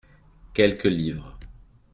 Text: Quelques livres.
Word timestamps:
Quelques 0.55 0.85
livres. 0.85 1.37